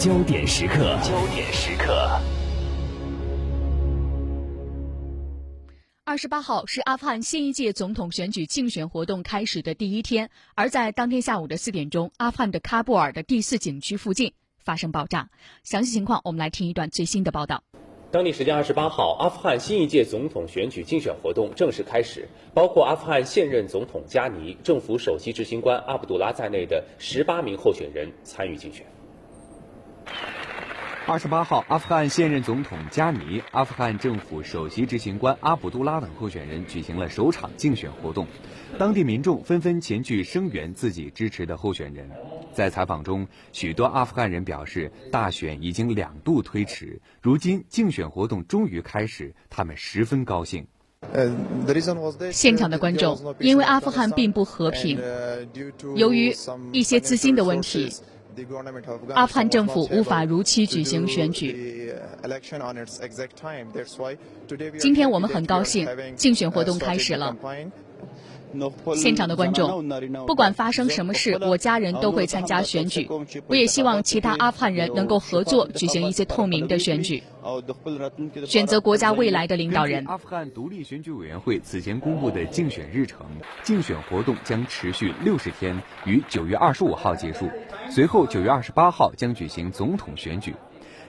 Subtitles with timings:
[0.00, 2.18] 焦点时刻，焦点时刻。
[6.04, 14.32] 二十八号是阿富汗新一届总统选举竞选活动开始的第一天，而在当天下午的四点钟，阿富汗的喀布尔的第四景区附近
[14.64, 15.28] 发生爆炸。
[15.64, 17.62] 详细情况，我们来听一段最新的报道。
[18.10, 28.86] 当地时间二十八号，阿富汗新一届总统选举竞选活动正式开始，包括阿富汗现任总统加尼、政府首席执行官阿卜杜拉在内的十八名候选人参与竞选。
[31.06, 38.26] 二十八号，阿富汗现任总统加尼、阿富汗政府首席执行官阿卜杜拉等候选人举行了首场竞选活动，
[38.78, 42.08] 当地民众纷纷前去声援自己支持的候选人。
[42.52, 50.66] 在采访中，许多阿富汗人表示，大选已经两度推迟，如今竞选活动终于开始，他们十分高兴。
[52.30, 55.00] 现场的观众因为阿富汗并不和平，
[55.96, 56.34] 由于
[56.72, 57.90] 一些资金的问题。
[59.14, 61.92] 阿富汗政府无法如期举行选举。
[64.78, 67.36] 今天我们很高兴，竞选活动开始了。
[68.96, 69.88] 现场的观众，
[70.26, 73.08] 不管发生什么事，我家人都会参加选举。
[73.46, 77.22] 我也希望其他阿富汗人能够合作，举行一些透明的选举，
[78.46, 80.04] 选择国家未来的领导人。
[80.06, 83.26] 阿富汗独立选举委员会此前公布的竞选日程，
[83.62, 87.48] 竞选活动将持续六十天，于九月二十五号结束。
[87.88, 90.54] 随后九月二十八号将举行总统选举。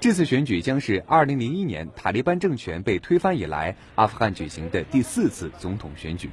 [0.00, 6.30] 这次选举将是二零零一年塔利班政权被推翻以来，阿富汗举行的第四次总统选举。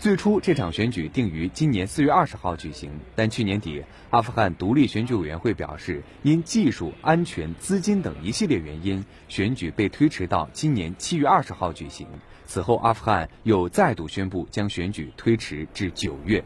[0.00, 12.06] 最初，这场选举定于今年四月二十号举行，但去年底，阿富汗独立选举委员会表示，因技术、安全、资金等一系列原因，选举被推迟到今年七月二十号举行。
[12.46, 16.42] 此后，阿富汗又再度宣布将选举推迟至九月。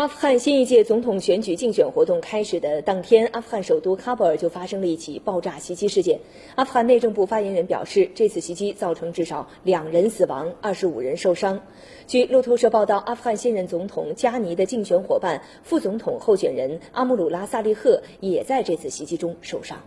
[0.00, 6.20] 阿富汗新一届总统选举竞选活动开始的当天，阿富汗首都喀布尔就发生了一起爆炸袭击事件。
[6.54, 11.60] 阿富汗内政部发言人表示，这次袭击造成至少两人死亡，二十五人受伤。
[12.06, 19.80] 据路透社报道，阿富汗现任总统加尼的竞选伙伴、副总统候选人阿姆鲁拉·萨利赫也在这次袭击中受伤。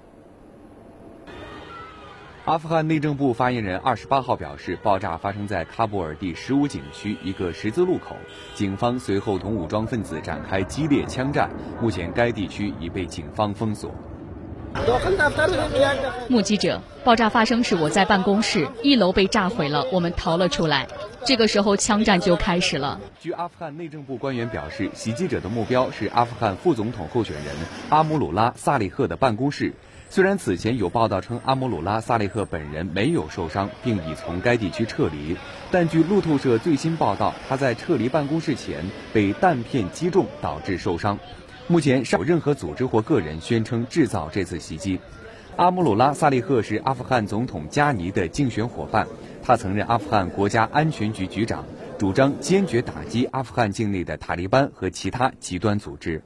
[2.46, 8.18] 阿富汗内政部发言人二十八号表示，爆炸发生在喀布尔第十五景区一个十字路口，
[8.54, 11.50] 警方随后同武装分子展开激烈枪战。
[11.82, 13.96] 目前该地区已被警方封锁。
[16.28, 20.86] 目击者：爆炸发生时我在办公室，一楼被炸毁了，我们逃了出来。
[21.26, 23.00] 这个时候枪战就开始了。
[23.22, 27.46] 据阿富汗内政部官员表示，袭击者的目标是阿富汗副总统候选人
[27.90, 29.74] 阿姆鲁拉·萨利赫的办公室。
[30.14, 35.36] 虽然此前有报道称阿姆鲁拉·萨利赫本人没有受伤，并已从该地区撤离，
[35.72, 41.18] 但据路透社最新报道，他在撤离办公室前被弹片击中，导致受伤。
[41.66, 45.00] 目前尚有任何组织或个人宣称制造这次袭击。
[45.56, 49.08] 阿姆鲁拉·萨利赫是阿富汗总统加尼的竞选伙伴，
[49.42, 51.66] 他曾任阿富汗国家安全局局长，
[51.98, 56.22] 主张坚决打击阿富汗境内的塔利班和其他极端组织。